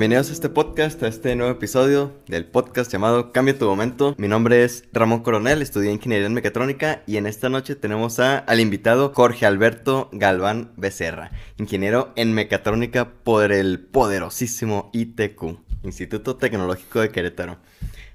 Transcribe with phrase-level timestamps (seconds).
[0.00, 4.14] Bienvenidos a este podcast, a este nuevo episodio del podcast llamado Cambia tu momento.
[4.16, 8.38] Mi nombre es Ramón Coronel, estudié ingeniería en mecatrónica y en esta noche tenemos a,
[8.38, 17.00] al invitado Jorge Alberto Galván Becerra, ingeniero en mecatrónica por el poderosísimo ITQ, Instituto Tecnológico
[17.00, 17.58] de Querétaro.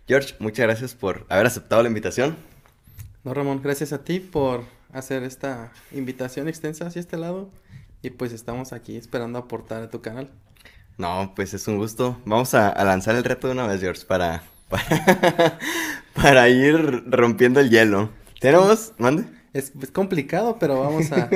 [0.08, 2.36] George, muchas gracias por haber aceptado la invitación.
[3.24, 7.52] No, Ramón, gracias a ti por hacer esta invitación extensa hacia este lado.
[8.02, 10.32] Y pues estamos aquí esperando aportar a tu canal.
[10.98, 12.18] No, pues es un gusto.
[12.26, 14.44] Vamos a, lanzar el reto de una vez, George, para,
[16.14, 18.10] para, ir rompiendo el hielo.
[18.40, 18.94] ¿Tenemos?
[18.98, 19.26] ¿Mande?
[19.54, 21.30] Es, complicado, pero vamos a,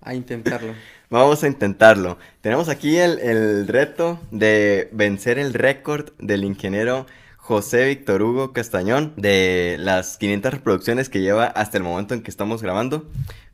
[0.00, 0.74] a, intentarlo.
[1.08, 2.18] Vamos a intentarlo.
[2.40, 7.06] Tenemos aquí el, el reto de vencer el récord del ingeniero
[7.46, 12.30] José Víctor Hugo Castañón de las 500 reproducciones que lleva hasta el momento en que
[12.32, 13.08] estamos grabando,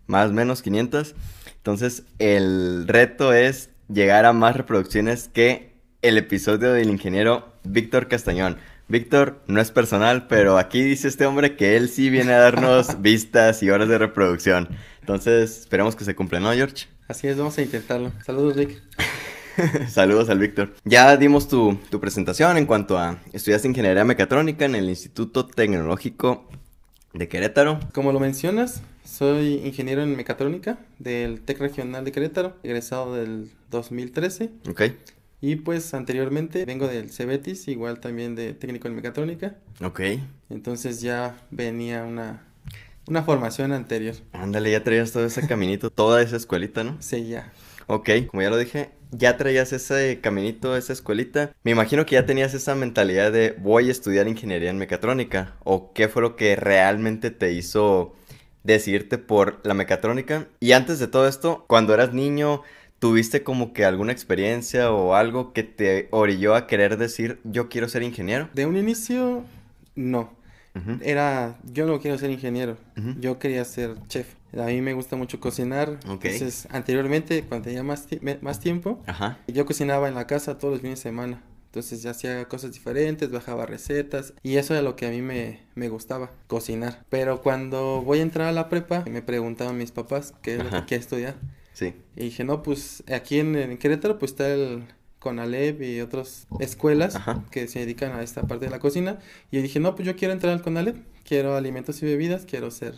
[0.07, 1.15] más o menos 500.
[1.57, 8.59] Entonces, el reto es llegar a más reproducciones que el episodio del ingeniero Víctor Castañón.
[8.89, 13.01] Víctor, no es personal, pero aquí dice este hombre que él sí viene a darnos
[13.01, 14.69] vistas y horas de reproducción.
[15.01, 16.87] Entonces, esperemos que se cumpla, ¿no, George?
[17.09, 18.13] Así es, vamos a intentarlo.
[18.25, 18.83] Saludos, Rick.
[19.89, 20.75] Saludos al Víctor.
[20.85, 26.49] Ya dimos tu, presentación en cuanto a estudiaste ingeniería mecatrónica en el Instituto Tecnológico
[27.13, 27.81] de Querétaro.
[27.93, 34.51] Como lo mencionas, soy ingeniero en mecatrónica del TEC Regional de Querétaro, egresado del 2013.
[34.69, 34.83] Ok.
[35.41, 39.57] Y pues anteriormente vengo del Cebetis, igual también de técnico en mecatrónica.
[39.83, 40.01] Ok.
[40.51, 42.45] Entonces ya venía una,
[43.09, 44.15] una formación anterior.
[44.33, 46.97] Ándale, ya traías todo ese caminito, toda esa escuelita, ¿no?
[47.01, 47.53] Sí, ya.
[47.89, 51.53] Ok, como ya lo dije, ya traías ese caminito, esa escuelita.
[51.65, 55.57] Me imagino que ya tenías esa mentalidad de voy a estudiar ingeniería en mecatrónica.
[55.65, 58.15] ¿O qué fue lo que realmente te hizo
[58.65, 60.47] decidirte por la mecatrónica?
[60.61, 62.63] Y antes de todo esto, cuando eras niño,
[62.99, 67.89] ¿tuviste como que alguna experiencia o algo que te orilló a querer decir yo quiero
[67.89, 68.49] ser ingeniero?
[68.53, 69.45] De un inicio,
[69.95, 70.41] no.
[71.03, 72.79] Era, yo no quiero ser ingeniero,
[73.21, 74.27] yo quería ser chef.
[74.57, 75.99] A mí me gusta mucho cocinar.
[76.09, 78.07] Entonces, anteriormente, cuando tenía más,
[78.41, 79.03] más tiempo,
[79.47, 81.43] yo cocinaba en la casa todos los fines de semana.
[81.73, 85.61] Entonces ya hacía cosas diferentes, bajaba recetas y eso era lo que a mí me,
[85.75, 87.03] me, gustaba, cocinar.
[87.09, 90.69] Pero cuando voy a entrar a la prepa, me preguntaban mis papás qué es lo
[90.69, 91.37] que quiero estudiar.
[91.73, 91.95] Sí.
[92.15, 94.85] Y dije, no, pues aquí en, en Querétaro pues está el
[95.19, 97.19] Conalep y otras escuelas
[97.51, 99.19] que se dedican a esta parte de la cocina.
[99.51, 102.97] Y dije, no, pues yo quiero entrar al Conalep, quiero alimentos y bebidas, quiero ser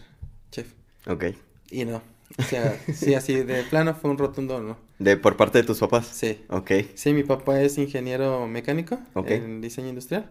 [0.50, 0.72] chef.
[1.06, 1.26] Ok.
[1.70, 2.02] Y no.
[2.38, 4.76] O sea, sí, así de plano fue un rotundo no.
[4.99, 6.06] ¿De por parte de tus papás?
[6.06, 6.38] Sí.
[6.49, 6.71] Ok.
[6.94, 10.31] Sí, mi papá es ingeniero mecánico en diseño industrial.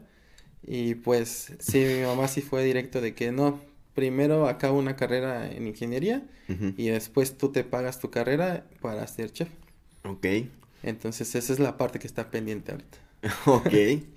[0.66, 3.60] Y pues sí, mi mamá sí fue directo de que no,
[3.96, 6.24] primero acaba una carrera en ingeniería
[6.78, 9.50] y después tú te pagas tu carrera para ser chef.
[10.04, 10.26] Ok.
[10.84, 12.98] Entonces esa es la parte que está pendiente ahorita.
[13.46, 13.70] ok,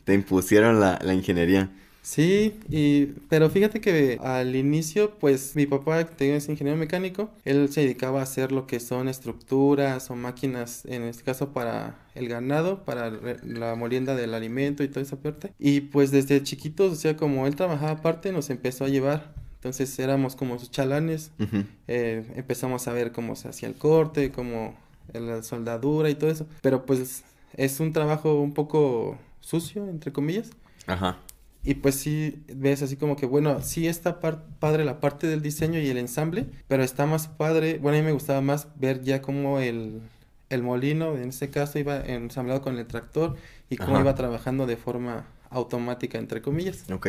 [0.04, 1.70] te impusieron la, la ingeniería.
[2.06, 7.68] Sí, y, pero fíjate que al inicio, pues mi papá, que es ingeniero mecánico, él
[7.68, 12.28] se dedicaba a hacer lo que son estructuras o máquinas, en este caso para el
[12.28, 13.10] ganado, para
[13.42, 15.52] la molienda del alimento y toda esa parte.
[15.58, 19.34] Y pues desde chiquitos, o sea, como él trabajaba aparte, nos empezó a llevar.
[19.56, 21.32] Entonces éramos como sus chalanes,
[21.88, 24.76] eh, empezamos a ver cómo se hacía el corte, cómo
[25.12, 26.46] la soldadura y todo eso.
[26.62, 27.24] Pero pues
[27.54, 30.50] es un trabajo un poco sucio, entre comillas.
[30.86, 31.18] Ajá.
[31.66, 35.80] Y pues sí ves así como que, bueno, sí está padre la parte del diseño
[35.80, 39.20] y el ensamble, pero está más padre, bueno, a mí me gustaba más ver ya
[39.20, 40.00] cómo el,
[40.48, 43.34] el molino, en este caso, iba ensamblado con el tractor
[43.68, 46.88] y cómo iba trabajando de forma automática, entre comillas.
[46.88, 47.08] Ok.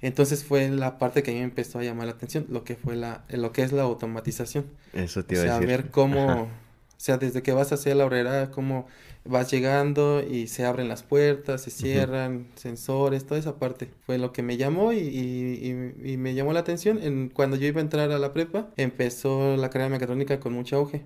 [0.00, 2.76] Entonces fue la parte que a mí me empezó a llamar la atención, lo que
[2.76, 4.64] fue la, lo que es la automatización.
[4.94, 5.76] Eso te iba o sea, a decir.
[5.76, 6.48] ver cómo, o
[6.96, 8.86] sea, desde que vas hacia la horrera, cómo
[9.24, 13.90] vas llegando y se abren las puertas, se cierran, sensores, toda esa parte.
[14.06, 16.98] Fue lo que me llamó y, y, me llamó la atención.
[17.02, 20.76] En, cuando yo iba a entrar a la prepa, empezó la carrera mecatrónica con mucho
[20.76, 21.04] auge.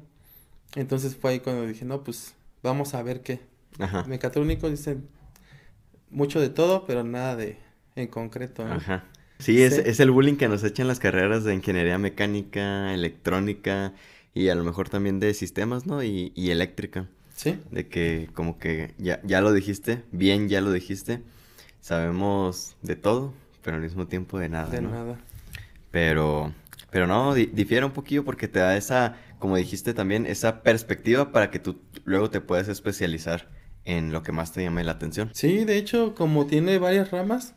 [0.76, 3.40] Entonces fue ahí cuando dije, no, pues vamos a ver qué.
[3.78, 4.04] Ajá.
[4.04, 5.08] Mecatrónico dicen
[6.10, 7.58] mucho de todo, pero nada de
[7.96, 8.64] en concreto.
[8.64, 9.04] Ajá.
[9.38, 13.92] Sí, Es, es el bullying que nos echan las carreras de ingeniería mecánica, electrónica
[14.32, 16.02] y a lo mejor también de sistemas, ¿no?
[16.02, 17.08] Y, y eléctrica.
[17.34, 17.60] Sí.
[17.70, 21.20] De que como que ya, ya lo dijiste, bien ya lo dijiste,
[21.80, 24.70] sabemos de todo, pero al mismo tiempo de nada.
[24.70, 25.18] De nada.
[25.90, 26.52] Pero,
[26.90, 31.50] pero no, difiere un poquillo porque te da esa, como dijiste también, esa perspectiva para
[31.50, 33.48] que tú luego te puedas especializar
[33.84, 35.30] en lo que más te llame la atención.
[35.34, 37.54] Sí, de hecho, como tiene varias ramas,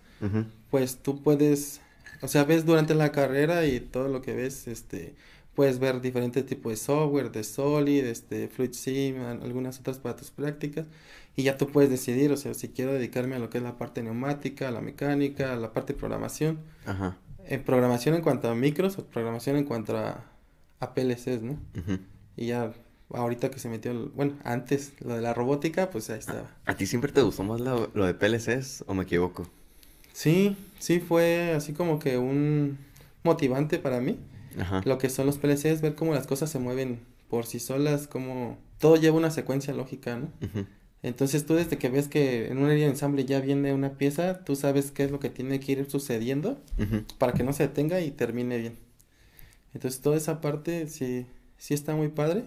[0.69, 1.81] pues tú puedes,
[2.21, 5.15] o sea, ves durante la carrera y todo lo que ves, este,
[5.57, 10.29] puedes ver diferentes tipos de software, de Solid, este, Fluid Sim, algunas otras para tus
[10.29, 10.85] prácticas.
[11.35, 13.75] y ya tú puedes decidir, o sea, si quiero dedicarme a lo que es la
[13.77, 16.59] parte neumática, a la mecánica, a la parte de programación.
[16.85, 17.17] Ajá.
[17.47, 20.23] En programación en cuanto a micros o programación en cuanto a,
[20.79, 21.53] a PLCs, ¿no?
[21.75, 21.97] ujú.
[22.35, 22.71] Y ya
[23.11, 26.51] ahorita que se metió, el- bueno, antes lo de la robótica, pues ahí estaba.
[26.65, 29.47] ¿A ti siempre te gustó más lo, lo de PLCs o me equivoco?
[30.13, 32.77] Sí, sí fue así como que un
[33.23, 34.17] motivante para mí.
[34.59, 34.81] Ajá.
[34.85, 36.99] Lo que son los PLCs, ver cómo las cosas se mueven
[37.29, 40.31] por sí solas, cómo todo lleva una secuencia lógica, ¿no?
[41.03, 44.43] Entonces tú desde que ves que en una línea de ensamble ya viene una pieza,
[44.43, 46.59] tú sabes qué es lo que tiene que ir sucediendo
[47.17, 48.77] para que no se detenga y termine bien.
[49.73, 51.25] Entonces toda esa parte sí,
[51.57, 52.45] sí está muy padre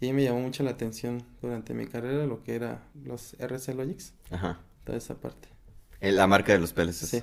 [0.00, 4.14] y me llamó mucho la atención durante mi carrera lo que era los RC Logics,
[4.30, 4.58] Ajá.
[4.84, 5.48] toda esa parte.
[6.00, 7.08] Eh, La marca de los PLCs.
[7.08, 7.22] Sí.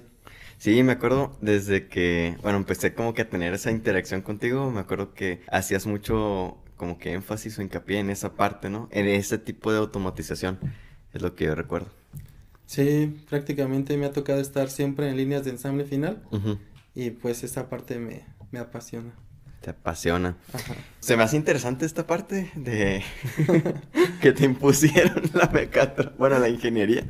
[0.60, 4.82] Sí, me acuerdo desde que, bueno, empecé como que a tener esa interacción contigo, me
[4.82, 8.90] acuerdo que hacías mucho como que énfasis o hincapié en esa parte, ¿no?
[8.92, 10.60] En ese tipo de automatización,
[11.14, 11.88] es lo que yo recuerdo.
[12.66, 16.24] Sí, prácticamente me ha tocado estar siempre en líneas de ensamble final
[16.94, 19.14] y pues esa parte me, me apasiona.
[19.62, 20.38] Te apasiona.
[20.54, 20.76] Ajá.
[21.00, 23.02] Se me hace interesante esta parte de
[24.22, 27.06] que te impusieron la mecatro, bueno, la ingeniería.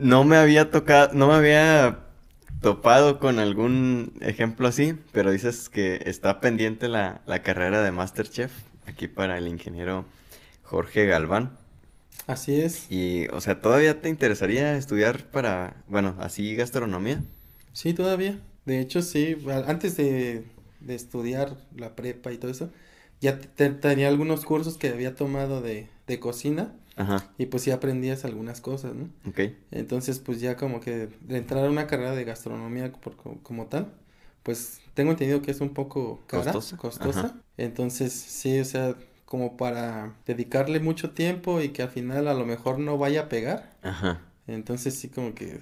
[0.00, 2.03] No me había tocado, no me había
[2.64, 8.52] topado con algún ejemplo así, pero dices que está pendiente la, la carrera de Masterchef
[8.86, 10.06] aquí para el ingeniero
[10.64, 11.58] Jorge Galván.
[12.26, 12.90] Así es.
[12.90, 17.22] Y, o sea, ¿todavía te interesaría estudiar para, bueno, así gastronomía?
[17.72, 18.40] Sí, todavía.
[18.64, 20.44] De hecho, sí, antes de,
[20.80, 22.70] de estudiar la prepa y todo eso,
[23.20, 27.70] ya te- tenía algunos cursos que había tomado de, de cocina Ajá, y pues sí
[27.70, 29.08] aprendías algunas cosas, ¿no?
[29.28, 29.40] ok.
[29.70, 33.92] Entonces, pues ya como que de entrar a una carrera de gastronomía por, como tal,
[34.42, 37.20] pues tengo entendido que es un poco cara, Costosa, costosa.
[37.20, 37.34] ajá.
[37.56, 38.94] Entonces, sí, o sea,
[39.24, 43.28] como para dedicarle mucho tiempo y que al final a lo mejor no vaya a
[43.28, 43.72] pegar.
[43.82, 44.20] Ajá.
[44.46, 45.60] Entonces, sí, como que,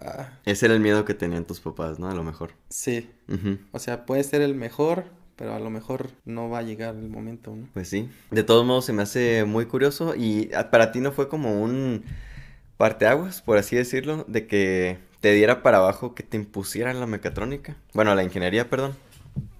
[0.00, 2.10] ah, Ese era el miedo que tenían tus papás, ¿no?
[2.10, 2.52] A lo mejor.
[2.68, 3.10] sí.
[3.28, 3.58] Ujú.
[3.72, 5.04] O sea, puede ser el mejor,
[5.36, 7.68] pero a lo mejor no va a llegar el momento, ¿no?
[7.72, 8.08] Pues sí.
[8.30, 11.62] De todos modos se me hace muy curioso y ah, para ti no fue como
[11.62, 12.04] un
[12.76, 17.76] parteaguas, por así decirlo, de que te diera para abajo que te impusieran la mecatrónica.
[17.92, 18.94] Bueno, la ingeniería, perdón.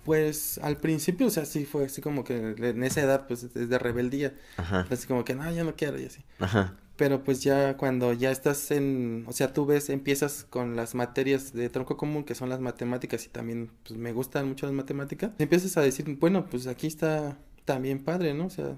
[0.05, 3.69] Pues al principio, o sea, sí fue así como que en esa edad, pues es
[3.69, 4.35] de rebeldía.
[4.59, 4.87] Ajá.
[4.91, 6.23] Así como que, no, ya no quiero y así.
[6.39, 6.75] Ajá.
[6.97, 11.53] Pero pues ya cuando ya estás en, o sea, tú ves, empiezas con las materias
[11.53, 15.33] de tronco común, que son las matemáticas, y también pues me gustan mucho las matemáticas,
[15.39, 18.47] empiezas a decir, bueno, pues aquí está también padre, ¿no?
[18.47, 18.77] O sea,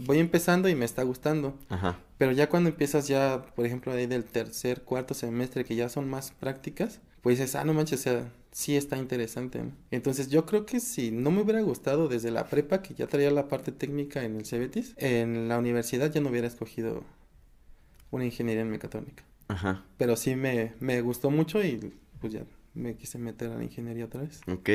[0.00, 1.56] voy empezando y me está gustando.
[1.68, 1.98] Ajá.
[2.18, 6.08] Pero ya cuando empiezas ya, por ejemplo, ahí del tercer, cuarto semestre, que ya son
[6.08, 9.72] más prácticas, pues dices, ah, no manches, o sea, sí está interesante, ¿no?
[9.90, 13.30] Entonces yo creo que si no me hubiera gustado desde la prepa, que ya traía
[13.30, 17.02] la parte técnica en el Cebetis, en la universidad ya no hubiera escogido
[18.10, 19.24] una ingeniería en mecatrónica.
[19.48, 19.84] Ajá.
[19.98, 24.06] Pero sí me, me gustó mucho y pues ya me quise meter a la ingeniería
[24.06, 24.40] otra vez.
[24.48, 24.70] Ok.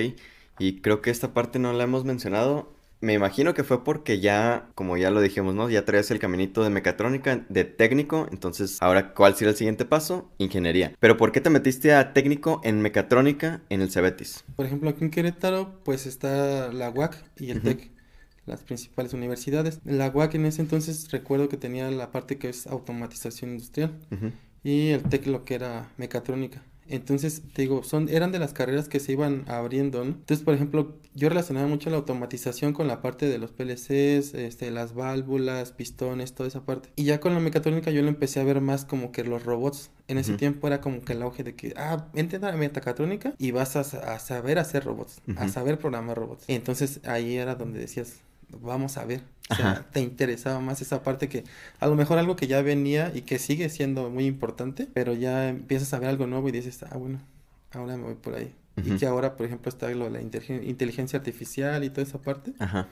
[0.58, 2.74] Y creo que esta parte no la hemos mencionado.
[3.02, 5.70] Me imagino que fue porque ya, como ya lo dijimos, ¿no?
[5.70, 8.28] Ya traías el caminito de mecatrónica, de técnico.
[8.30, 10.30] Entonces, ahora, ¿cuál sería el siguiente paso?
[10.38, 10.94] Ingeniería.
[11.00, 14.44] Pero ¿por qué te metiste a técnico en mecatrónica en el Cebetis?
[14.58, 17.68] Por ejemplo, aquí en Querétaro, pues está la UAC y el Ujú.
[17.70, 17.92] TEC,
[18.50, 19.80] las principales universidades.
[19.86, 24.32] La UAC en ese entonces recuerdo que tenía la parte que es automatización industrial Ujú.
[24.64, 26.64] y el TEC lo que era mecatrónica.
[26.92, 30.10] Entonces, te digo, son, eran de las carreras que se iban abriendo, ¿no?
[30.10, 34.72] Entonces, por ejemplo, yo relacionaba mucho la automatización con la parte de los PLCs, este,
[34.72, 36.90] las válvulas, pistones, toda esa parte.
[36.96, 39.92] Y ya con la mecatrónica yo lo empecé a ver más como que los robots.
[40.08, 40.40] En ese Ujú.
[40.40, 43.76] tiempo era como que el auge de que, ah, vente a la mecatrónica y vas
[43.76, 45.50] a, a saber hacer robots, a Ujú.
[45.54, 46.46] saber programar robots.
[46.48, 48.16] Entonces ahí era donde decías,
[48.62, 49.22] vamos a ver.
[49.50, 49.86] O sea, Ajá.
[49.92, 51.44] te interesaba más esa parte que
[51.80, 55.50] a lo mejor algo que ya venía y que sigue siendo muy importante, pero ya
[55.50, 57.20] empiezas a ver algo nuevo y dices, ah, bueno,
[57.72, 58.54] ahora me voy por ahí.
[58.78, 62.22] Y que ahora, por ejemplo, está lo de la inteligen- inteligencia artificial y toda esa
[62.22, 62.88] parte, Ajá.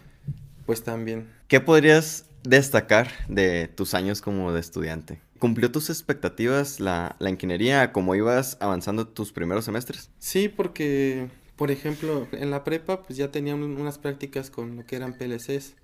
[0.65, 1.29] pues también.
[1.47, 5.21] ¿Qué podrías destacar de tus años como de estudiante?
[5.39, 10.09] ¿Cumplió tus expectativas la, la ingeniería como ibas avanzando tus primeros semestres?
[10.17, 14.85] Sí, porque, por ejemplo, en la prepa, pues ya tenían un- unas prácticas con lo
[14.85, 15.75] que eran PLCs.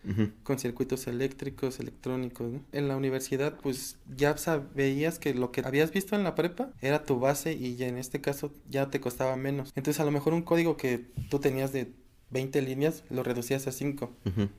[0.44, 2.62] Con circuitos eléctricos, electrónicos, ¿no?
[2.72, 6.72] En la universidad, pues ya sab- veías que lo que habías visto en la prepa
[6.82, 9.72] era tu base y ya en este caso ya te costaba menos.
[9.76, 11.92] Entonces, a lo mejor un código que tú tenías de
[12.30, 14.50] 20 líneas lo reducías a 5 Ujú.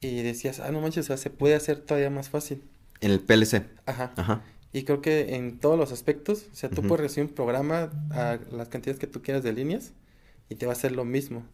[0.00, 2.62] y decías, ah, no manches, o sea, se puede hacer todavía más fácil.
[3.00, 3.64] En el PLC.
[3.86, 4.12] Ajá.
[4.16, 4.42] Ajá.
[4.72, 8.38] Y creo que en todos los aspectos, o sea, tú puedes recibir un programa a
[8.52, 9.92] las cantidades que tú quieras de líneas
[10.48, 11.44] y te va a hacer lo mismo.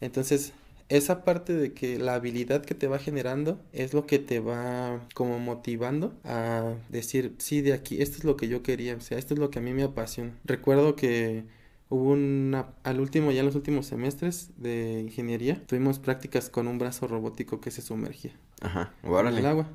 [0.00, 0.52] Entonces,
[0.88, 5.00] esa parte de que la habilidad que te va generando es lo que te va
[5.14, 9.18] como motivando a decir, sí, de aquí, esto es lo que yo quería, o sea,
[9.18, 10.32] esto es lo que a mí me apasiona.
[10.44, 11.44] Recuerdo que
[11.88, 16.78] hubo una, al último, ya en los últimos semestres de ingeniería, tuvimos prácticas con un
[16.78, 19.68] brazo robótico que se sumergía Ajá, en el agua.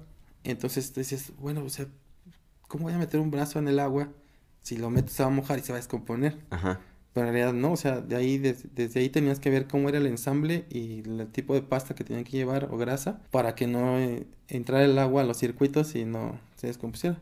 [0.44, 1.88] Entonces dices, bueno, o sea,
[2.68, 4.10] ¿cómo voy a meter un brazo en el agua?
[4.62, 6.38] Si lo meto se va a mojar y se va a descomponer.
[6.52, 6.80] Ajá,
[7.14, 9.90] Pero en realidad no, o sea, de ahí, des- desde ahí tenías que ver cómo
[9.90, 13.54] era el ensamble y el tipo de pasta que tenían que llevar o grasa para
[13.54, 17.18] que no eh, entrara el agua a los circuitos y no se descompusiera.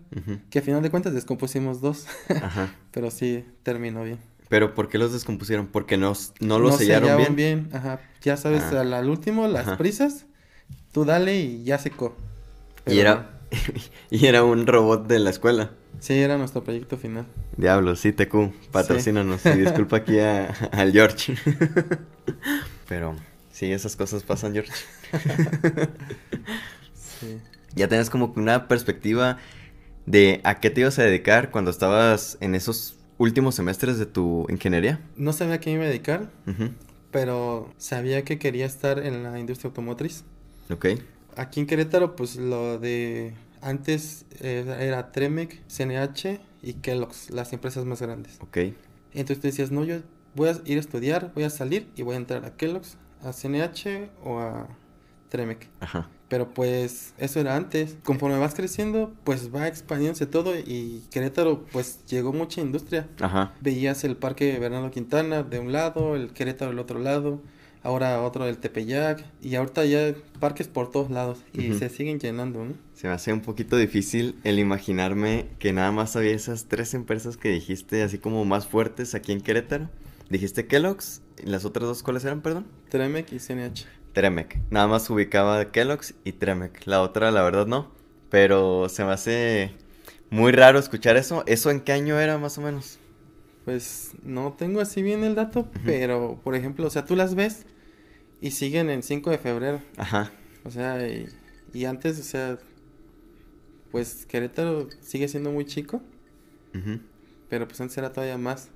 [0.52, 2.76] Que a final de cuentas descompusimos dos, ajá.
[2.92, 4.20] pero sí terminó bien.
[4.48, 5.66] Pero ¿por qué los descompusieron?
[5.68, 7.70] Porque no, no lo sellaron sellaban bien.
[7.74, 8.82] Ajá, ya sabes, Ah.
[8.82, 9.78] al, al último, las Ajá.
[9.78, 10.26] prisas,
[10.92, 12.16] tú dale y ya secó.
[12.86, 13.40] Y era,
[14.12, 15.72] y era un robot de la escuela.
[16.00, 17.26] Sí, era nuestro proyecto final.
[17.58, 19.46] Diablos, sí, TQ, patrocínanos.
[19.46, 21.36] Y disculpa aquí a, al George.
[22.88, 23.16] Pero
[23.52, 24.72] sí, esas cosas pasan, George.
[27.20, 27.38] Sí.
[27.76, 29.38] Ya tenías como una perspectiva
[30.06, 34.46] de a qué te ibas a dedicar cuando estabas en esos últimos semestres de tu
[34.50, 35.02] ingeniería.
[35.18, 36.30] No sabía a qué iba a dedicar,
[37.12, 40.24] pero sabía que quería estar en la industria automotriz.
[40.72, 40.86] Ok,
[41.36, 47.86] Aquí en Querétaro, pues lo de antes eh, era Tremec, CNH y Kellogg's, las empresas
[47.86, 48.38] más grandes.
[48.42, 48.58] ok.
[49.12, 50.02] Entonces tú decías, no, yo
[50.36, 53.34] voy a ir a estudiar, voy a salir y voy a entrar a Kellogg's, a
[53.34, 54.68] CNH o a
[55.30, 55.68] Tremec.
[55.80, 56.10] Ajá.
[56.28, 57.98] Pero pues eso era antes.
[58.04, 63.08] Conforme vas creciendo, pues va expandiéndose todo y Querétaro pues llegó mucha industria.
[63.20, 63.54] Ajá.
[63.62, 67.42] Veías el parque Bernardo Quintana de un lado, el Querétaro del otro lado,
[67.84, 72.64] ahora otro del Tepeyac y ahorita ya parques por todos lados y se siguen llenando,
[72.66, 72.74] ¿no?
[72.94, 77.38] Se me hace un poquito difícil el imaginarme que nada más había esas tres empresas
[77.38, 79.90] que dijiste así como más fuertes aquí en Querétaro.
[80.30, 82.68] Dijiste Kellogg's y las otras dos cuáles eran, perdón?
[82.90, 83.86] Tremec y CNH.
[84.14, 84.60] Tremec.
[84.70, 86.86] Nada más ubicaba Kellogg's y Tremec.
[86.86, 87.92] La otra, la verdad, no.
[88.30, 89.72] Pero se me hace
[90.30, 91.44] muy raro escuchar eso.
[91.48, 93.00] ¿Eso en qué año era más o menos?
[93.66, 97.66] Pues no tengo así bien el dato, pero por ejemplo, o sea, tú las ves
[98.42, 99.82] y siguen en 5 de febrero.
[99.98, 100.32] Ajá.
[100.64, 101.28] O sea, y,
[101.74, 102.58] y antes, o sea,
[103.92, 106.02] pues Querétaro sigue siendo muy chico,
[107.50, 108.70] pero pues antes era todavía más.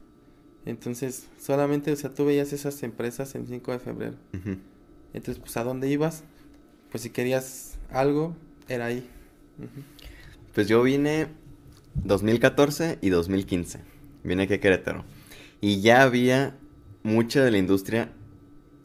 [0.66, 4.16] Entonces, solamente, o sea, tú veías esas empresas en 5 de febrero.
[5.14, 6.24] Entonces, pues, ¿a dónde ibas?
[6.90, 8.36] Pues si querías algo,
[8.68, 9.08] era ahí.
[10.54, 11.28] Pues yo vine
[11.96, 13.93] 2014 y 2015.
[14.24, 15.04] Vine aquí a Querétaro.
[15.62, 16.56] Y ya había
[17.04, 18.10] mucha de la industria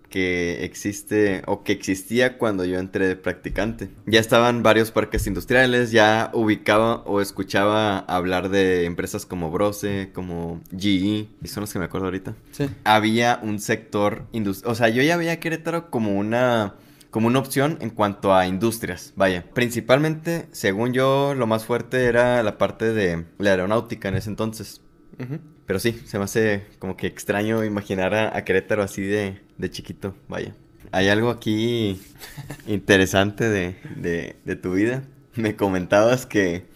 [0.09, 3.91] que existe o que existía cuando yo entré de practicante.
[4.07, 10.61] Ya estaban varios parques industriales, ya ubicaba o escuchaba hablar de empresas como Brose, como
[10.77, 12.35] GE, y son los que me acuerdo ahorita.
[12.53, 16.75] Sí, Había un sector industrial, o sea, yo ya veía a Querétaro como una
[17.11, 19.45] como una opción en cuanto a industrias, vaya.
[19.55, 24.83] Principalmente, según yo, lo más fuerte era la parte de la aeronáutica en ese entonces.
[25.67, 29.71] Pero sí, se me hace como que extraño imaginar a, a Querétaro así de, de
[29.71, 30.55] chiquito, vaya.
[30.93, 32.01] Hay algo aquí
[32.67, 35.03] interesante de, de, de tu vida.
[35.37, 36.67] Me comentabas que,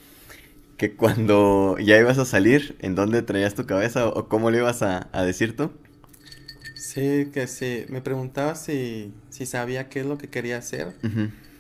[0.79, 4.59] que cuando ya ibas a salir, ¿en dónde traías tu cabeza o, o cómo lo
[4.59, 5.73] ibas a, a decir tú?
[6.75, 7.85] Sí, que sí.
[7.89, 10.95] Me preguntaba si, si sabía qué es lo que quería hacer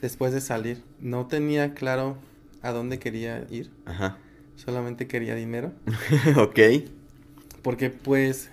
[0.00, 0.82] después de salir.
[1.00, 2.18] No tenía claro
[2.62, 4.18] a dónde quería ir, Ajá.
[4.64, 5.72] Solamente quería dinero.
[6.36, 6.58] ok.
[7.62, 8.50] Porque pues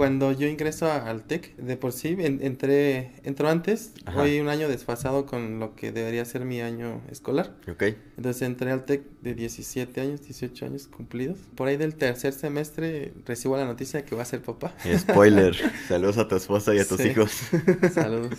[0.00, 4.18] cuando yo ingreso a- al TEC, de por sí en- entré, entro antes, Ajá.
[4.18, 7.54] voy un año desfasado con lo que debería ser mi año escolar.
[7.70, 7.82] Ok.
[8.16, 11.36] Entonces entré al TEC de 17 años, 18 años cumplidos.
[11.54, 14.74] Por ahí del tercer semestre recibo la noticia de que voy a ser papá.
[14.96, 15.54] Spoiler.
[15.88, 17.08] Saludos a tu esposa y a tus Sí.
[17.08, 17.30] hijos.
[17.92, 18.38] Saludos.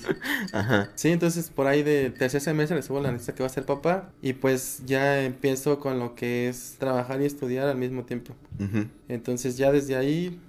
[0.54, 0.90] Ajá.
[0.96, 4.12] Sí, entonces por ahí del tercer semestre recibo la noticia que va a ser papá
[4.24, 8.34] y pues ya empiezo con lo que es trabajar y estudiar al mismo tiempo.
[8.60, 10.40] Ujú, Entonces ya desde ahí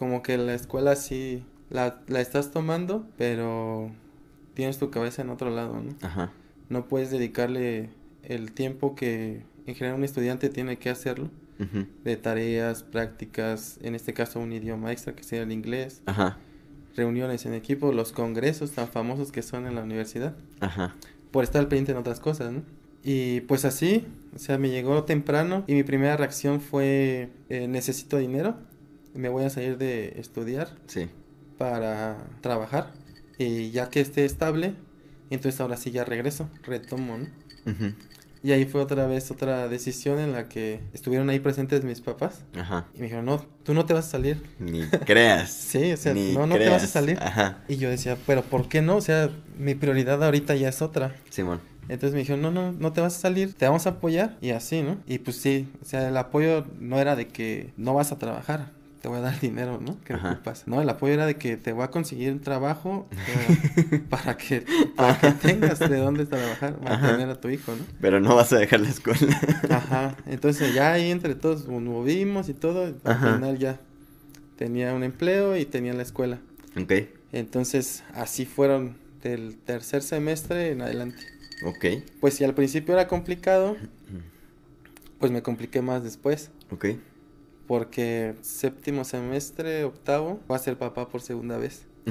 [0.00, 3.90] como que la escuela sí la, la estás tomando, pero
[4.54, 5.94] tienes tu cabeza en otro lado, ¿no?
[6.00, 6.32] Ajá.
[6.70, 7.90] No puedes dedicarle
[8.22, 11.28] el tiempo que en general un estudiante tiene que hacerlo,
[12.04, 16.38] de tareas, prácticas, en este caso un idioma extra que sería el inglés, Ajá.
[16.96, 20.34] reuniones en equipo, los congresos tan famosos que son en la universidad.
[20.60, 20.94] Ajá.
[21.30, 22.62] por estar pendiente en otras cosas, ¿no?
[23.04, 28.16] Y pues así, o sea, me llegó temprano y mi primera reacción fue, eh, necesito
[28.16, 28.56] dinero,
[29.14, 31.08] me voy a salir de estudiar Sí.
[31.58, 32.92] para trabajar
[33.38, 34.74] y ya que esté estable,
[35.30, 37.26] entonces ahora sí ya regreso, retomo, ¿no?
[38.42, 42.40] Y ahí fue otra vez otra decisión en la que estuvieron ahí presentes mis papás.
[42.56, 42.86] Ajá.
[42.94, 44.42] Y me dijeron, no, tú no te vas a salir.
[44.58, 45.50] Ni creas.
[45.70, 47.18] Sí, o sea, Ni no, no te vas a salir.
[47.20, 47.58] Ajá.
[47.68, 48.96] Y yo decía, pero ¿por qué no?
[48.96, 51.14] O sea, mi prioridad ahorita ya es otra.
[51.28, 51.60] Simón.
[51.90, 54.38] Entonces me dijeron, no, no, no te vas a salir, te vamos a apoyar.
[54.40, 54.96] Y así, ¿no?
[55.06, 58.70] Y pues sí, o sea, el apoyo no era de que no vas a trabajar,
[59.00, 59.98] te voy a dar dinero, ¿no?
[60.04, 60.32] Que Ajá.
[60.32, 60.66] ocupas.
[60.66, 64.64] No, el apoyo era de que te voy a conseguir un trabajo eh, para que,
[64.96, 67.84] para que tengas de dónde trabajar, mantener a tu hijo, ¿no?
[68.00, 69.38] Pero no vas a dejar la escuela.
[69.70, 73.34] Ajá, entonces ya ahí entre todos nos movimos y todo, y al Ajá.
[73.34, 73.80] final ya
[74.56, 76.38] tenía un empleo y tenía la escuela.
[76.80, 76.92] ok.
[77.32, 81.22] Entonces así fueron del tercer semestre en adelante.
[81.64, 82.02] Ok.
[82.20, 83.76] Pues si al principio era complicado,
[85.18, 86.86] pues me compliqué más después, Ok.
[87.70, 91.86] Porque séptimo semestre, octavo, voy a ser papá por segunda vez.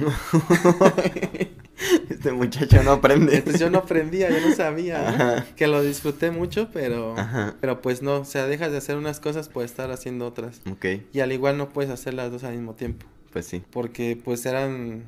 [2.09, 3.35] este muchacho no aprende.
[3.35, 7.57] Entonces yo no aprendía, yo no sabía, que lo disfruté mucho, pero, Ajá.
[7.59, 10.61] pero pues no, o sea, dejas de hacer unas cosas por estar haciendo otras.
[10.71, 10.85] Ok.
[11.11, 13.05] Y al igual no puedes hacer las dos al mismo tiempo.
[13.33, 13.61] Pues sí.
[13.69, 15.03] porque pues eran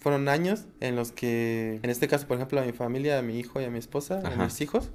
[0.00, 3.38] fueron años en los que en este caso por ejemplo a mi familia a mi
[3.38, 4.90] hijo y a mi esposa a mis hijos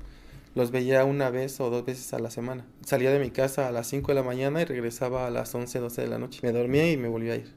[0.58, 3.72] los veía una vez o dos veces a la semana salía de mi casa a
[3.72, 6.52] las 5 de la mañana y regresaba a las 11 12 de la noche me
[6.52, 7.54] dormía y me volvía a ir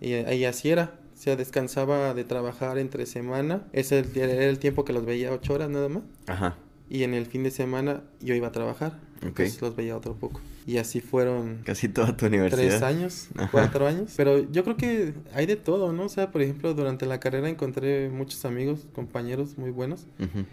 [0.00, 4.84] y, y así era o sea descansaba de trabajar entre semana ese era el tiempo
[4.84, 6.56] que los veía ocho horas nada más Ajá.
[6.90, 9.28] y en el fin de semana yo iba a trabajar Ok.
[9.40, 12.60] entonces los veía otro poco y así fueron Casi toda tu universidad.
[12.60, 13.48] tres años, Ajá.
[13.52, 14.12] cuatro años.
[14.16, 16.02] Pero yo creo que hay de todo, ¿no?
[16.06, 20.44] O sea, por ejemplo, durante la carrera encontré muchos amigos, compañeros muy buenos, Ujú.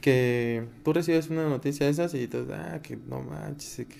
[0.00, 3.96] Que tú recibes una noticia de esas y tú, ah, que no manches, que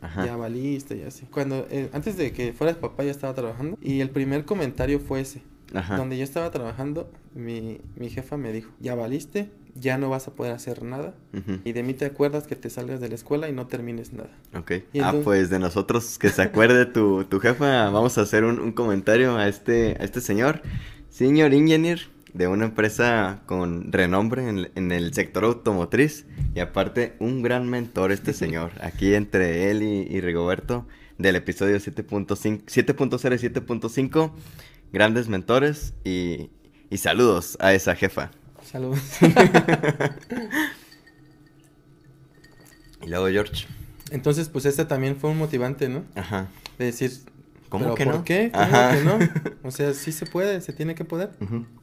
[0.00, 0.24] Ajá.
[0.26, 1.26] ya valiste y así.
[1.30, 5.20] Cuando, eh, antes de que fueras papá ya estaba trabajando y el primer comentario fue
[5.20, 5.42] ese.
[5.74, 5.96] Ajá.
[5.96, 10.30] Donde yo estaba trabajando, mi, mi jefa me dijo, ya valiste, ya no vas a
[10.32, 11.12] poder hacer nada.
[11.36, 11.58] Ujú.
[11.64, 14.30] Y de mí te acuerdas que te salgas de la escuela y no termines nada.
[14.56, 14.70] Ok.
[14.70, 18.44] Y Ah, entonces- pues de nosotros que se acuerde tu, tu jefa, vamos a hacer
[18.44, 20.62] un, un comentario a este, a este señor,
[21.10, 22.00] señor engineer
[22.36, 28.12] de una empresa con renombre en, en el sector automotriz y aparte un gran mentor
[28.12, 30.86] este señor, aquí entre él y, y Rigoberto
[31.18, 34.32] del episodio 7.5 7.0 y 7.5,
[34.92, 36.50] grandes mentores y,
[36.90, 38.30] y saludos a esa jefa.
[38.62, 39.00] Saludos.
[43.06, 43.66] Y luego George.
[44.10, 46.04] Entonces, pues este también fue un motivante, ¿no?
[46.16, 46.48] Ajá.
[46.78, 47.12] De decir,
[47.68, 48.24] ¿Cómo ¿pero que por no?
[48.24, 48.50] qué?
[48.52, 48.96] ¿Cómo Ajá.
[48.96, 49.18] que no?
[49.64, 51.30] O sea, sí se puede, se tiene que poder.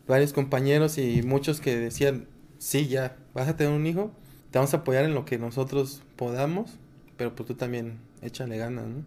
[0.08, 4.12] Varios compañeros y muchos que decían, sí, ya, vas a tener un hijo,
[4.52, 6.78] te vamos a apoyar en lo que nosotros podamos,
[7.18, 9.04] pero pues tú también échale ganas, ¿no?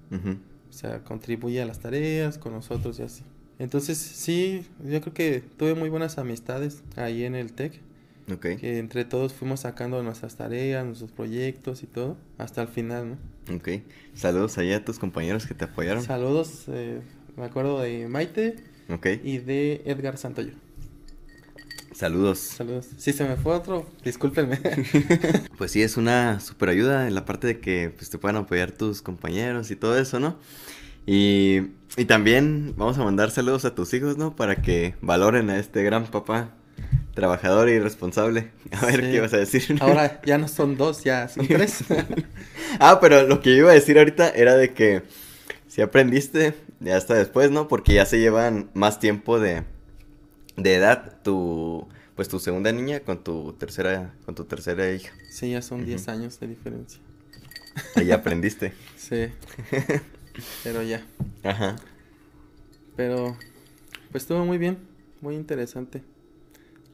[0.69, 3.23] O sea, contribuye a las tareas con nosotros y así.
[3.59, 7.81] Entonces, sí, yo creo que tuve muy buenas amistades ahí en el TEC,
[8.33, 8.57] Ok.
[8.59, 13.57] que entre todos fuimos sacando nuestras tareas, nuestros proyectos y todo, hasta el final, ¿no?
[13.57, 13.69] Ok.
[14.15, 16.03] Saludos allá a tus compañeros que te apoyaron.
[16.03, 17.01] Saludos, eh,
[17.37, 18.57] me acuerdo de Maite
[18.89, 19.07] ok.
[19.23, 20.53] y de Edgar Santoyo.
[21.93, 22.39] Saludos.
[22.41, 22.89] Saludos.
[22.99, 24.59] Si se me fue otro, discúlpenme.
[25.57, 28.71] Pues sí, es una super ayuda en la parte de que pues, te puedan apoyar
[28.73, 30.37] tus compañeros y todo eso, ¿no?
[31.07, 34.37] Y, y también vamos a mandar saludos a tus hijos, ¿no?
[34.37, 36.51] Para que valoren a este gran papá,
[37.17, 38.51] trabajador y responsable.
[38.71, 39.01] A ver, Sí.
[39.11, 39.77] ¿qué ibas a decir?
[39.81, 41.79] Ahora ya no son dos, ya son tres.
[42.79, 45.03] Ah, pero lo que yo iba a decir ahorita era de que
[45.67, 47.69] si aprendiste, ya hasta después, ¿no?
[47.69, 49.63] Porque ya se llevan más tiempo de,
[50.59, 55.11] de edad tu, pues tu segunda niña con tu tercera, con tu tercera hija.
[55.31, 55.87] Sí, ya son Ujú.
[55.87, 57.01] 10 años de diferencia.
[57.95, 58.73] Ahí aprendiste.
[58.97, 59.29] Sí.
[60.65, 61.07] Pero ya.
[61.45, 61.77] Ajá.
[62.97, 63.37] Pero
[64.11, 64.79] pues estuvo muy bien,
[65.23, 66.03] muy interesante.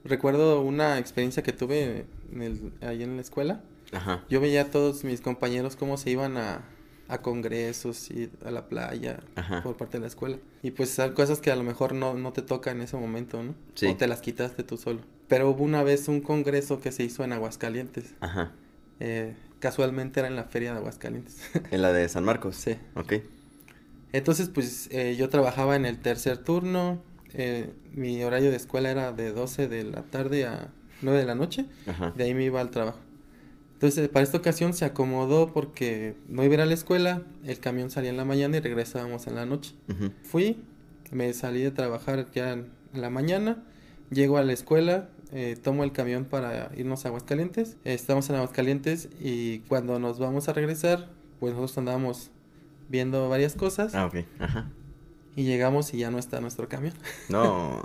[0.05, 3.63] Recuerdo una experiencia que tuve en el, ahí en la escuela.
[3.93, 4.25] Ajá.
[4.29, 6.63] Yo veía a todos mis compañeros cómo se iban a,
[7.09, 9.63] a congresos y a la playa Ajá.
[9.63, 10.39] por parte de la escuela.
[10.63, 13.43] Y pues son cosas que a lo mejor no, no te toca en ese momento,
[13.43, 13.55] ¿no?
[13.75, 13.87] Sí.
[13.87, 15.01] O te las quitaste tú solo.
[15.29, 18.15] Pero hubo una vez un congreso que se hizo en Aguascalientes.
[18.21, 18.53] Ajá.
[19.01, 21.39] Eh, casualmente era en la feria de Aguascalientes.
[21.71, 22.57] En la de San Marcos.
[22.57, 22.77] sí.
[22.95, 23.15] Ok.
[24.13, 27.03] Entonces, pues eh, yo trabajaba en el tercer turno.
[27.35, 30.71] Eh, mi horario de escuela era de 12 de la tarde a
[31.03, 31.67] 9 de la noche.
[31.87, 32.13] Ajá.
[32.17, 32.99] De ahí me iba al trabajo.
[33.75, 37.59] Entonces, para esta ocasión se acomodó porque no iba a ir a la escuela, el
[37.59, 39.75] camión salía en la mañana y regresábamos en la noche.
[40.23, 40.63] Fui,
[41.11, 43.65] me salí de trabajar ya en la mañana,
[44.11, 47.77] llego a la escuela, eh, tomo el camión para irnos a Aguascalientes.
[47.85, 51.09] Eh, estamos en Aguascalientes y cuando nos vamos a regresar,
[51.41, 52.31] pues nosotros andábamos
[52.89, 54.19] viendo varias cosas Ah, ok.
[54.39, 54.71] Ajá.
[55.37, 56.95] Y llegamos y ya no está nuestro camión.
[57.29, 57.83] No.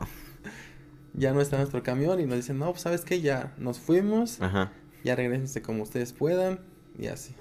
[1.14, 4.40] Ya no está nuestro camión y nos dicen, no, pues sabes que ya nos fuimos,
[4.40, 4.72] Ajá.
[5.04, 6.60] ya regresense como ustedes puedan
[7.00, 7.34] y así.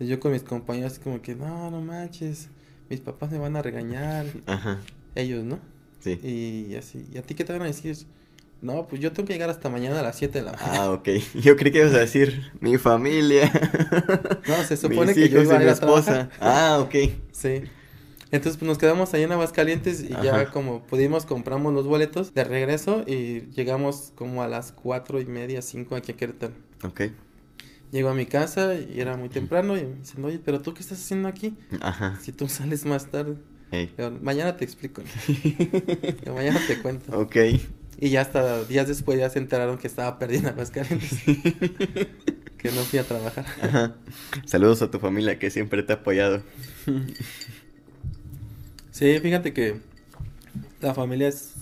[0.00, 2.48] Yo con mis compañeros como que, no, no manches,
[2.88, 4.24] mis papás me van a regañar.
[4.46, 4.80] Ajá.
[5.14, 5.58] Ellos, ¿no?
[6.00, 6.12] Sí.
[6.22, 7.96] Y así, ¿y a ti qué te van a decir?
[8.62, 10.72] No, pues yo tengo que llegar hasta mañana a las 7 de la mañana.
[10.84, 11.08] Ah, ok.
[11.34, 13.52] Yo creí que ibas a decir mi familia.
[14.48, 16.28] No, se supone mis que yo iba a mi ir a esposa.
[16.30, 16.38] trabajar.
[16.40, 16.94] Ah, ok.
[17.32, 17.64] Sí.
[18.36, 22.44] Entonces pues nos quedamos ahí en Aguascalientes y ya como pudimos compramos los boletos de
[22.44, 26.52] regreso y llegamos como a las cuatro y media, cinco aquí a Querétaro.
[26.84, 27.02] Ok.
[27.92, 30.80] Llego a mi casa y era muy temprano y me dicen, oye, pero tú qué
[30.80, 31.56] estás haciendo aquí?
[31.80, 32.18] Ajá.
[32.20, 33.36] Si tú sales más tarde.
[33.70, 35.02] Digo, mañana te explico.
[35.26, 37.18] Digo, mañana te cuento.
[37.18, 37.36] Ok.
[37.98, 41.22] Y ya hasta días después ya se enteraron que estaba perdida en Aguascalientes.
[42.58, 43.46] que no fui a trabajar.
[43.62, 43.94] Ajá.
[44.44, 46.42] Saludos a tu familia que siempre te ha apoyado.
[48.96, 49.76] Sí, fíjate que
[50.80, 51.52] la familia es,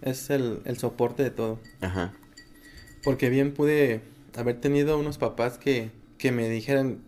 [0.00, 1.60] es el, el soporte de todo.
[1.82, 2.14] Ajá.
[3.04, 4.00] Porque bien pude
[4.38, 7.02] haber tenido unos papás que, que me dijeran,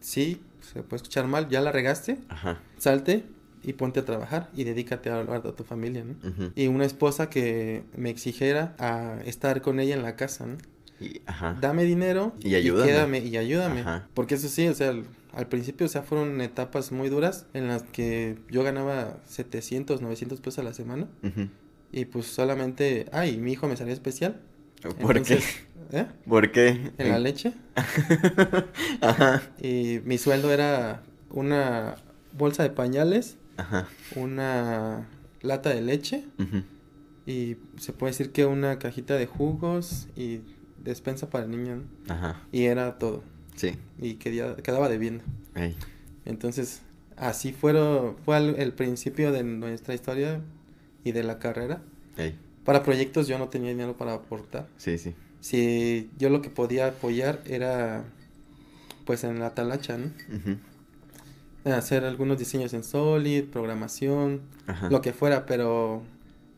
[0.00, 2.60] sí, se puede escuchar mal, ya la regaste, Ajá.
[2.76, 3.24] salte
[3.62, 6.14] y ponte a trabajar y dedícate a, a tu familia, ¿no?
[6.54, 10.58] Y una esposa que me exigiera a estar con ella en la casa, ¿no?
[11.00, 11.56] Y, ajá.
[11.62, 12.90] Dame dinero Y ayúdame.
[12.90, 13.80] quédame y ayúdame.
[13.80, 14.06] Ajá.
[14.12, 14.92] Porque eso sí, o sea,
[15.38, 20.40] al, principio, o sea, fueron etapas muy duras en las que yo ganaba 700, 900
[20.40, 21.08] pesos a la semana
[21.92, 24.40] y pues solamente, ay, mi hijo me salió especial.
[24.82, 26.00] ¿Por Entonces, qué?
[26.00, 26.06] ¿eh?
[26.28, 26.92] ¿Por qué?
[26.98, 27.54] En la leche.
[29.00, 29.42] Ajá.
[29.60, 31.96] Y mi sueldo era una
[32.32, 33.88] bolsa de pañales, Ajá.
[34.14, 35.08] una
[35.40, 36.24] lata de leche
[37.26, 40.40] y se puede decir que una cajita de jugos y
[40.82, 41.76] despensa para el niño.
[41.76, 42.14] ¿no?
[42.14, 42.42] Ajá.
[42.52, 43.22] Y era todo.
[43.58, 43.76] Sí.
[44.00, 45.24] Y quedía, quedaba debiendo.
[45.54, 45.76] Ey.
[46.24, 46.80] Entonces,
[47.16, 50.40] así fueron, fue el principio de nuestra historia
[51.04, 51.82] y de la carrera.
[52.16, 52.38] Ey.
[52.64, 54.68] Para proyectos yo no tenía dinero para aportar.
[54.76, 55.14] Sí, sí.
[55.40, 58.04] Si yo lo que podía apoyar era
[59.04, 60.10] pues en la talacha, ¿no?
[61.64, 64.90] Hacer algunos diseños en Solid, programación, Ajá.
[64.90, 66.02] lo que fuera, pero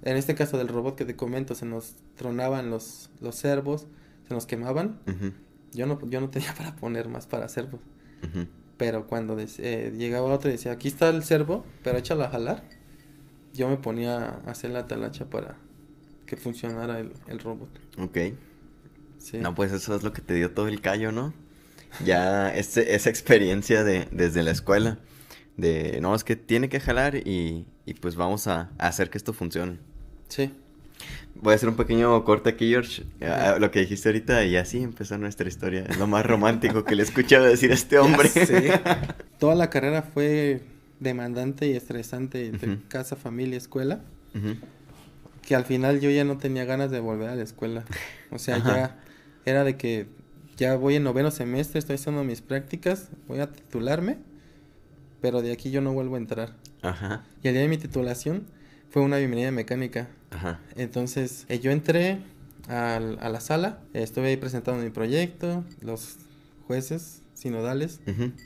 [0.03, 3.87] en este caso del robot que te comento, se nos tronaban los, los servos,
[4.27, 4.99] se nos quemaban.
[5.73, 7.81] Yo no, yo no tenía para poner más para servos.
[8.77, 12.65] Pero cuando eh, llegaba otro y decía, aquí está el servo, pero échalo a jalar,
[13.53, 15.57] yo me ponía a hacer la talacha para
[16.27, 17.69] que funcionara el, el robot.
[17.99, 18.19] Ok.
[19.19, 19.39] Sí.
[19.39, 21.35] No, pues eso es lo que te dio todo el callo, ¿no?
[22.05, 24.99] Ya ese- esa experiencia de desde la escuela.
[25.57, 29.19] De, no, es que tiene que jalar y, y pues vamos a, a hacer que
[29.19, 29.79] esto funcione.
[30.29, 30.55] Sí.
[31.35, 33.05] Voy a hacer un pequeño corte aquí, George.
[33.23, 33.55] Ajá.
[33.55, 35.85] a lo que dijiste ahorita y así empezó nuestra historia.
[35.89, 38.29] Es lo más romántico que le he escuchado decir a este hombre.
[39.39, 40.63] Toda la carrera fue
[40.99, 42.83] demandante y estresante entre Ujú.
[42.89, 44.01] casa, familia, escuela,
[44.35, 44.57] Ujú.
[45.43, 47.85] que al final yo ya no tenía ganas de volver a la escuela.
[48.31, 48.75] O sea, Ajá.
[48.77, 48.97] ya
[49.47, 50.07] era de que
[50.59, 54.19] ya voy en noveno semestre, estoy haciendo mis prácticas, voy a titularme,
[55.23, 56.55] pero de aquí yo no vuelvo a entrar.
[56.83, 57.25] Ajá.
[57.43, 58.45] Y el día de mi titulación
[58.91, 60.09] fue una bienvenida mecánica.
[60.31, 60.61] Ajá.
[60.77, 62.19] Entonces, eh, yo entré
[62.69, 66.19] al- a la sala, estuve ahí presentando mi proyecto, los
[66.67, 68.01] jueces sinodales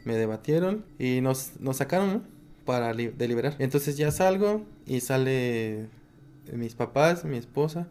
[0.05, 2.23] me debatieron y nos, nos sacaron ¿no?
[2.65, 3.57] para li- deliberar.
[3.59, 5.89] Entonces ya salgo y sale
[6.53, 7.89] mis papás, mi esposa,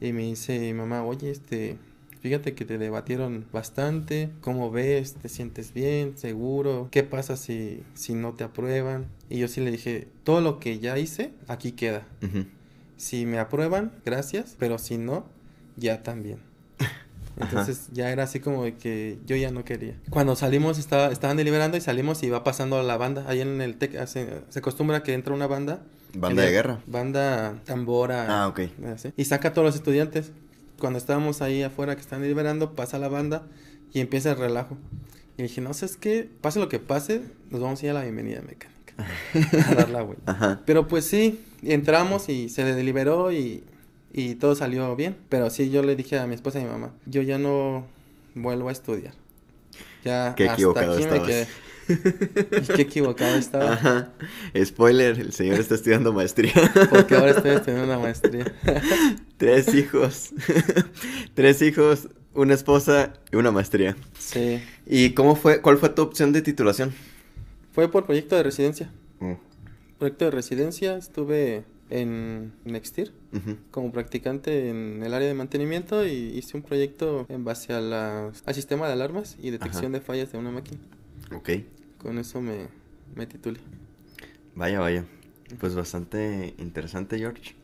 [0.00, 1.76] y me dice mamá, oye, este,
[2.20, 5.14] fíjate que te debatieron bastante, ¿cómo ves?
[5.14, 6.16] ¿Te sientes bien?
[6.16, 6.88] ¿Seguro?
[6.90, 9.06] ¿Qué pasa si, si no te aprueban?
[9.28, 12.06] Y yo sí le dije, todo lo que ya hice, aquí queda.
[12.22, 12.44] Ujú.
[12.96, 15.24] Si me aprueban, gracias, pero si no,
[15.76, 16.38] ya también.
[17.40, 19.94] Entonces ya era así como de que yo ya no quería.
[20.10, 23.24] Cuando salimos estaba, estaban deliberando y salimos y va pasando la banda.
[23.28, 25.82] Ahí en el TEC hace- se acostumbra que entra una banda.
[26.14, 26.80] Banda de guerra.
[26.86, 28.42] Banda tambora.
[28.42, 28.60] Ah, ok.
[28.92, 30.32] así, y saca a todos los estudiantes.
[30.80, 33.46] Cuando estábamos ahí afuera que están deliberando, pasa la banda
[33.92, 34.76] y empieza el relajo.
[35.38, 37.94] Y dije, no sé, es que pase lo que pase, nos vamos a ir a
[37.94, 38.94] la bienvenida mecánica.
[39.70, 40.22] a dar la vuelta.
[40.32, 40.60] Ajá.
[40.66, 43.62] Pero pues sí, entramos y se deliberó y,
[44.12, 45.16] y todo salió bien.
[45.28, 47.86] Pero sí, yo le dije a mi esposa y a mi mamá, yo ya no
[48.34, 49.14] vuelvo a estudiar.
[50.04, 51.46] Ya Qué hasta equivocado aquí me quedé.
[52.74, 53.72] Qué equivocado estaba.
[53.72, 54.12] Ajá.
[54.64, 56.52] Spoiler, el señor está estudiando maestría.
[56.90, 58.52] Porque ahora estoy estudiando una maestría.
[59.36, 60.30] Tres hijos.
[61.34, 63.96] Tres hijos, una esposa y una maestría.
[64.18, 64.62] Sí.
[64.86, 66.92] ¿Y cómo fue, cuál fue tu opción de titulación?
[67.72, 68.90] Fue por proyecto de residencia.
[69.20, 69.34] Mm.
[69.98, 73.12] Proyecto de residencia, estuve en Nextir
[73.72, 78.30] como practicante en el área de mantenimiento y hice un proyecto en base a la-
[78.46, 80.78] al sistema de alarmas y detección de fallas de una máquina.
[81.34, 81.50] Ok.
[82.02, 82.68] Con eso me,
[83.14, 83.60] me titulé.
[84.54, 85.04] Vaya, vaya.
[85.58, 87.54] Pues bastante interesante, George.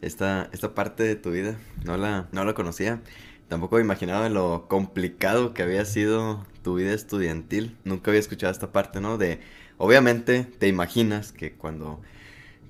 [0.00, 3.00] Esta, esta parte de tu vida no la, no la conocía.
[3.48, 7.76] tampoco imaginaba lo complicado que había sido tu vida estudiantil.
[7.84, 9.18] Nunca había escuchado esta parte, ¿no?
[9.18, 9.40] De,
[9.76, 12.00] obviamente, te imaginas que cuando,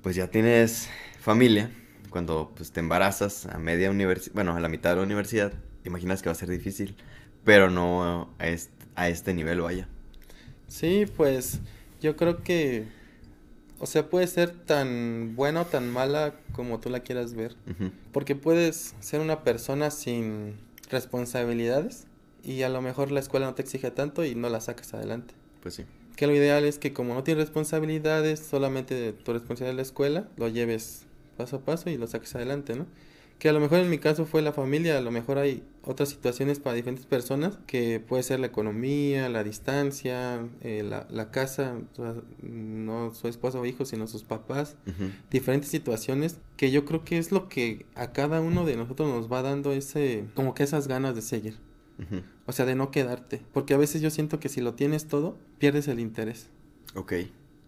[0.03, 1.71] pues ya tienes familia,
[2.09, 5.53] cuando pues te embarazas a media universidad, bueno, a la mitad de la universidad,
[5.85, 6.95] imaginas que va a ser difícil,
[7.43, 9.87] pero no a este, a este nivel vaya.
[10.69, 11.59] Sí, pues
[11.99, 12.85] yo creo que,
[13.79, 17.55] o sea, puede ser tan buena o tan mala como tú la quieras ver,
[18.13, 20.55] porque puedes ser una persona sin
[20.89, 22.05] responsabilidades
[22.43, 25.33] y a lo mejor la escuela no te exige tanto y no la sacas adelante.
[25.61, 25.85] Pues sí.
[26.15, 30.27] Que lo ideal es que como no tienes responsabilidades, solamente tu responsabilidad de la escuela,
[30.37, 31.03] lo lleves
[31.37, 32.85] paso a paso y lo saques adelante, ¿no?
[33.39, 36.09] Que a lo mejor en mi caso fue la familia, a lo mejor hay otras
[36.09, 41.77] situaciones para diferentes personas, que puede ser la economía, la distancia, eh, la, la casa,
[42.41, 44.75] no su esposa o hijo, sino sus papás,
[45.31, 49.31] diferentes situaciones que yo creo que es lo que a cada uno de nosotros nos
[49.31, 51.57] va dando ese, como que esas ganas de seguir.
[52.45, 53.41] O sea, de no quedarte.
[53.53, 56.49] Porque a veces yo siento que si lo tienes todo, pierdes el interés.
[56.95, 57.13] Ok.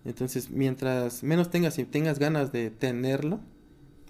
[0.05, 3.39] Entonces, mientras menos tengas y tengas ganas de tenerlo,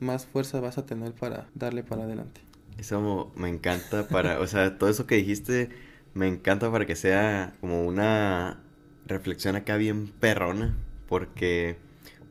[0.02, 2.42] más fuerza vas a tener para darle para adelante.
[2.78, 5.70] Eso me encanta para, o sea, todo eso que dijiste
[6.14, 8.60] me encanta para que sea como una
[9.06, 10.76] reflexión acá bien perrona,
[11.08, 11.78] porque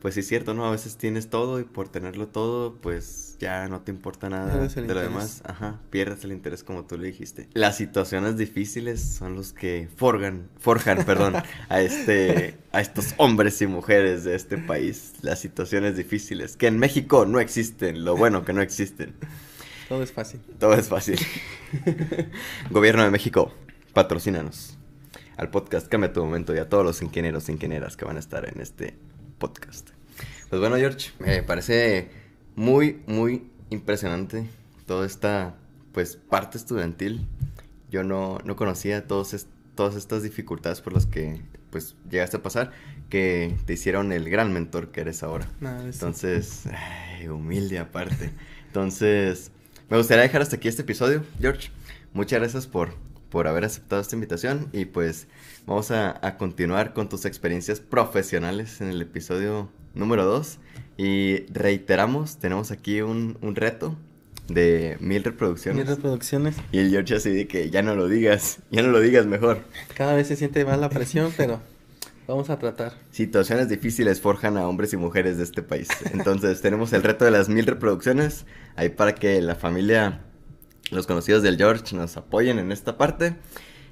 [0.01, 0.65] pues sí es cierto, ¿no?
[0.65, 4.67] A veces tienes todo y por tenerlo todo, pues ya no te importa nada de
[4.75, 5.03] lo interés.
[5.03, 7.47] demás, ajá, pierdes el interés como tú le dijiste.
[7.53, 11.35] Las situaciones difíciles son los que forjan, forjan, perdón,
[11.69, 16.79] a este a estos hombres y mujeres de este país, las situaciones difíciles que en
[16.79, 19.13] México no existen, lo bueno que no existen.
[19.87, 20.39] Todo es fácil.
[20.57, 21.19] Todo es fácil.
[22.71, 23.53] Gobierno de México,
[23.93, 24.77] patrocínanos
[25.37, 28.19] al podcast Cambia tu momento y a todos los ingenieros e ingenieras que van a
[28.19, 28.95] estar en este
[29.41, 29.89] podcast.
[30.49, 32.09] Pues bueno, George, me parece
[32.55, 34.45] muy, muy impresionante
[34.85, 35.55] toda esta,
[35.91, 37.27] pues, parte estudiantil.
[37.89, 42.41] Yo no, no conocía todos es- todas estas dificultades por las que, pues, llegaste a
[42.43, 42.71] pasar,
[43.09, 45.47] que te hicieron el gran mentor que eres ahora.
[45.59, 46.05] Nada eso.
[46.05, 48.31] Entonces, ay, humilde aparte.
[48.67, 49.51] Entonces,
[49.89, 51.69] me gustaría dejar hasta aquí este episodio, George.
[52.13, 52.93] Muchas gracias por,
[53.31, 55.27] por haber aceptado esta invitación y pues
[55.65, 60.59] vamos a, a continuar con tus experiencias profesionales en el episodio número 2.
[60.97, 63.95] Y reiteramos, tenemos aquí un, un reto
[64.47, 65.85] de mil reproducciones.
[65.85, 66.55] Mil reproducciones.
[66.71, 69.61] Y el George así de que ya no lo digas, ya no lo digas mejor.
[69.95, 71.61] Cada vez se siente más la presión, pero
[72.27, 72.93] vamos a tratar.
[73.11, 75.87] Situaciones difíciles forjan a hombres y mujeres de este país.
[76.13, 80.21] Entonces tenemos el reto de las mil reproducciones ahí para que la familia,
[80.91, 83.35] los conocidos del George nos apoyen en esta parte.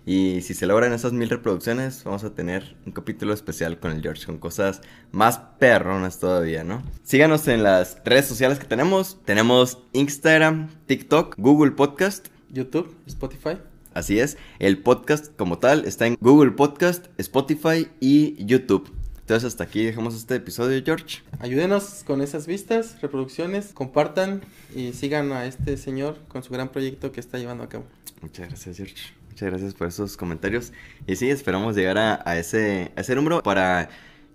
[0.05, 4.01] Y si se logran esas mil reproducciones, vamos a tener un capítulo especial con el
[4.01, 4.81] George, con cosas
[5.11, 6.81] más perronas todavía, ¿no?
[7.03, 9.19] Síganos en las redes sociales que tenemos.
[9.25, 12.27] Tenemos Instagram, TikTok, Google Podcast.
[12.51, 13.57] YouTube, Spotify.
[13.93, 18.98] Así es, el podcast como tal está en Google Podcast, Spotify y YouTube.
[19.29, 21.21] Entonces hasta aquí dejamos este episodio, George.
[21.37, 24.41] Ayúdenos con esas vistas, reproducciones, compartan
[24.73, 27.85] y sigan a este señor con su gran proyecto que está llevando a cabo.
[28.23, 28.95] Muchas gracias, George.
[29.27, 30.71] Muchas gracias por esos comentarios.
[31.05, 33.89] Y sí, esperamos llegar a, a ese, a ese número para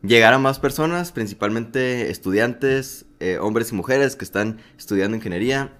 [0.04, 5.72] llegar a más personas, principalmente estudiantes, eh, hombres y mujeres que están estudiando ingeniería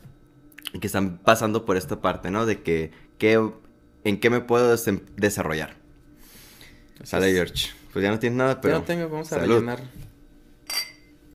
[0.72, 2.46] y que están pasando por esta parte, ¿no?
[2.46, 3.40] De que, que
[4.02, 4.76] en qué me puedo
[5.16, 5.76] desarrollar.
[7.04, 7.32] Sale.
[7.32, 7.83] George.
[7.94, 8.78] Pues ya no tienes nada, Ya pero...
[8.80, 9.54] no tengo, vamos a salud.
[9.54, 9.78] rellenar